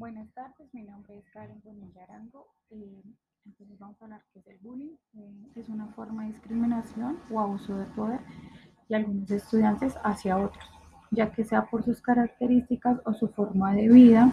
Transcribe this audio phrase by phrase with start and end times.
[0.00, 2.46] Buenas tardes, mi nombre es Karen Bonilla Arango.
[2.70, 3.02] Eh,
[3.44, 4.96] entonces vamos a hablar qué es el bullying.
[5.12, 8.20] Eh, es una forma de discriminación o abuso de poder
[8.88, 10.64] de algunos estudiantes hacia otros,
[11.10, 14.32] ya que sea por sus características o su forma de vida,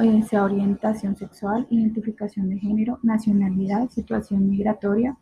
[0.00, 5.16] eh, sea orientación sexual, identificación de género, nacionalidad, situación migratoria,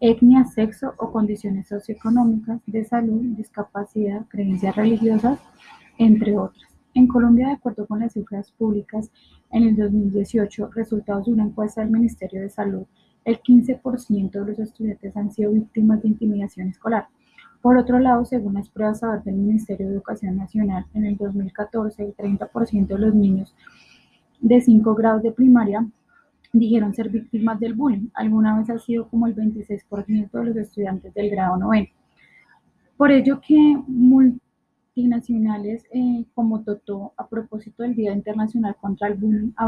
[0.00, 5.38] etnia, sexo o condiciones socioeconómicas, de salud, discapacidad, creencias religiosas,
[5.98, 6.77] entre otras.
[6.94, 9.10] En Colombia, de acuerdo con las cifras públicas,
[9.50, 12.86] en el 2018, resultados de una encuesta del Ministerio de Salud,
[13.24, 17.08] el 15% de los estudiantes han sido víctimas de intimidación escolar.
[17.60, 22.16] Por otro lado, según las pruebas del Ministerio de Educación Nacional, en el 2014 el
[22.16, 23.54] 30% de los niños
[24.40, 25.86] de 5 grados de primaria
[26.52, 28.08] dijeron ser víctimas del bullying.
[28.14, 31.92] Alguna vez ha sido como el 26% de los estudiantes del grado 9.
[32.96, 33.76] Por ello que
[34.98, 39.66] multinacionales eh, como Toto, a propósito del Día Internacional contra el Bullying, ha,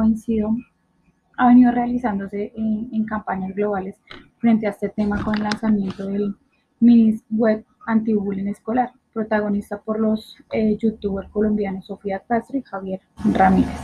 [1.48, 3.96] venido realizándose en, campañas globales
[4.38, 6.34] frente a este tema con el lanzamiento del
[6.80, 13.00] mini web anti-bullying escolar, protagonista por los eh, youtubers colombianos Sofía Castro y Javier
[13.32, 13.80] Ramírez.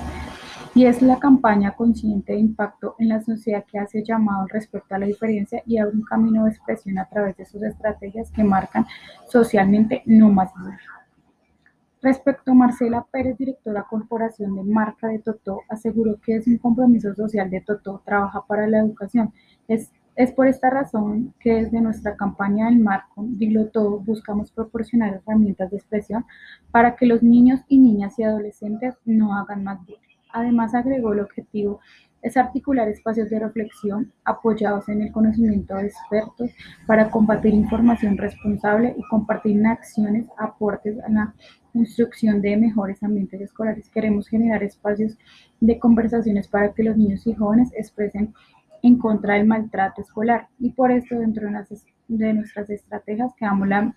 [0.75, 4.95] Y es la campaña consciente de impacto en la sociedad que hace llamado al respeto
[4.95, 8.45] a la diferencia y abre un camino de expresión a través de sus estrategias que
[8.45, 8.85] marcan
[9.27, 10.53] socialmente no más
[12.03, 17.15] Respecto a Marcela Pérez, directora corporación de marca de Totó, aseguró que es un compromiso
[17.15, 19.33] social de Totó, trabaja para la educación.
[19.67, 25.15] Es, es por esta razón que desde nuestra campaña del marco Dilo Todo buscamos proporcionar
[25.15, 26.25] herramientas de expresión
[26.71, 30.01] para que los niños y niñas y adolescentes no hagan más bullying.
[30.33, 31.81] Además, agregó el objetivo
[32.27, 36.51] es articular espacios de reflexión apoyados en el conocimiento de expertos
[36.87, 41.35] para compartir información responsable y compartir acciones aportes a la
[41.77, 43.91] construcción de mejores ambientes escolares.
[43.91, 45.19] Queremos generar espacios
[45.61, 48.35] de conversaciones para que los niños y jóvenes expresen
[48.83, 51.49] en contra del maltrato escolar y por esto dentro
[52.09, 53.95] de, nuestras estrategias que damos la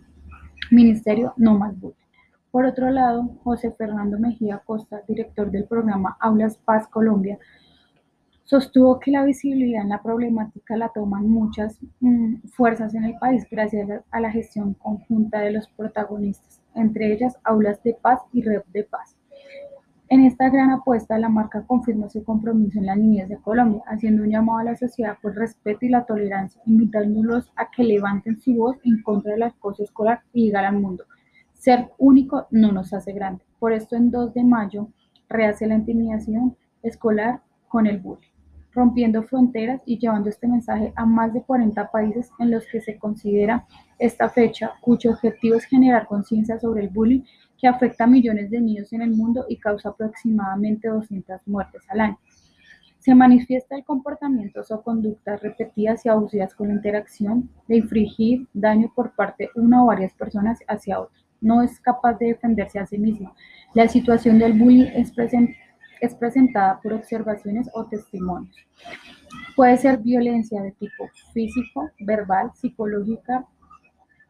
[0.72, 1.96] Ministerio No Más Bullying.
[2.52, 7.38] Por otro lado, José Fernando Mejía Costa, director del programa Aulas Paz Colombia,
[8.50, 13.46] sostuvo que la visibilidad en la problemática la toman muchas mm, fuerzas en el país
[13.52, 18.64] gracias a la gestión conjunta de los protagonistas, entre ellas Aulas de Paz y Red
[18.74, 19.16] de Paz.
[20.08, 24.24] En esta gran apuesta, la marca confirma su compromiso en la niñez de Colombia, haciendo
[24.24, 28.56] un llamado a la sociedad por respeto y la tolerancia, invitándolos a que levanten su
[28.56, 31.06] voz en contra del acoso escolar y digan al mundo
[31.60, 33.44] ser único no nos hace grande.
[33.60, 34.88] Por esto en 2 de mayo
[35.28, 38.32] rehace la intimidación escolar con el bullying,
[38.72, 42.98] rompiendo fronteras y llevando este mensaje a más de 40 países en los que se
[42.98, 43.66] considera
[43.98, 47.22] esta fecha, cuyo objetivo es generar conciencia sobre el bullying
[47.58, 52.02] que afecta a millones de niños en el mundo y causa aproximadamente 200 muertes al
[52.02, 52.20] año.
[53.00, 58.92] Se manifiesta el comportamiento o conductas repetidas y abusivas con la interacción de infringir daño
[58.94, 62.86] por parte de una o varias personas hacia otra no es capaz de defenderse a
[62.86, 63.34] sí mismo.
[63.74, 65.14] La situación del bullying es,
[66.02, 68.56] es presentada por observaciones o testimonios.
[69.56, 73.46] Puede ser violencia de tipo físico, verbal, psicológica,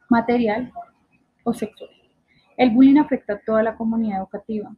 [0.09, 0.71] material
[1.43, 1.89] o sexual.
[2.57, 4.75] El bullying afecta a toda la comunidad educativa.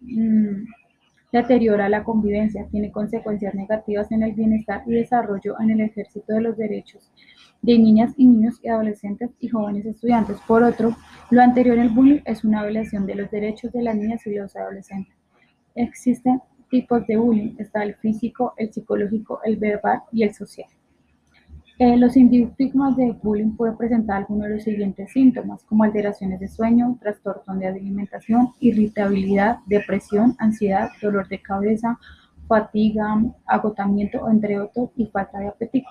[0.00, 0.64] Mm,
[1.32, 6.42] deteriora la convivencia, tiene consecuencias negativas en el bienestar y desarrollo en el ejercicio de
[6.42, 7.10] los derechos
[7.62, 10.36] de niñas y niños y adolescentes y jóvenes estudiantes.
[10.46, 10.94] Por otro,
[11.30, 14.54] lo anterior el bullying es una violación de los derechos de las niñas y los
[14.56, 15.21] adolescentes.
[15.74, 16.40] Existen
[16.72, 20.68] tipos de bullying, está el físico, el psicológico, el verbal y el social.
[21.78, 26.48] Eh, los síntomas de bullying pueden presentar algunos de los siguientes síntomas, como alteraciones de
[26.48, 31.98] sueño, trastorno de alimentación, irritabilidad, depresión, ansiedad, dolor de cabeza,
[32.48, 35.88] fatiga, agotamiento, entre otros, y falta de apetito.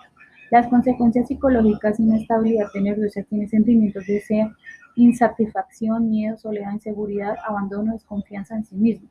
[0.50, 4.52] Las consecuencias psicológicas, inestabilidad nerviosa, tiene sentimientos de
[4.96, 9.10] insatisfacción, miedo, soledad, inseguridad, abandono, desconfianza en sí mismo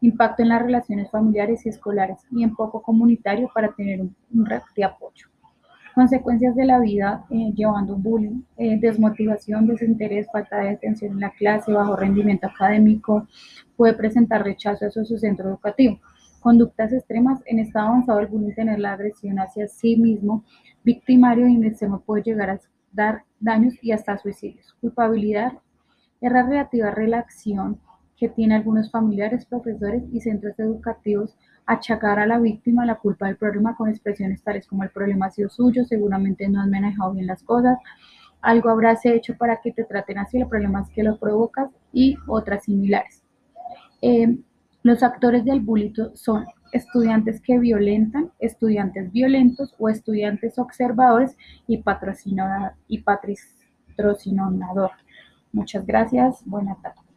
[0.00, 4.46] impacto en las relaciones familiares y escolares y en poco comunitario para tener un, un
[4.46, 5.28] red de apoyo.
[5.98, 11.30] Consecuencias de la vida eh, llevando bullying, eh, desmotivación, desinterés, falta de atención en la
[11.30, 13.26] clase, bajo rendimiento académico,
[13.76, 15.98] puede presentar rechazo hacia su centro educativo.
[16.38, 20.44] Conductas extremas, en estado avanzado el bullying tener la agresión hacia sí mismo,
[20.84, 22.60] victimario y en extremo puede llegar a
[22.92, 24.76] dar daños y hasta suicidios.
[24.80, 25.54] Culpabilidad,
[26.20, 27.80] erra relativa a relación
[28.18, 31.36] que tiene algunos familiares, profesores y centros educativos
[31.68, 35.30] achacar a la víctima la culpa del problema con expresiones tales como el problema ha
[35.30, 37.78] sido suyo, seguramente no has manejado bien las cosas,
[38.40, 42.16] algo habrás hecho para que te traten así, el problema es que lo provocas y
[42.26, 43.22] otras similares.
[44.00, 44.38] Eh,
[44.82, 51.36] Los actores del bullying son estudiantes que violentan, estudiantes violentos o estudiantes observadores
[51.66, 52.72] y patrocinador.
[55.52, 56.42] Muchas gracias.
[56.46, 57.07] Buenas tardes.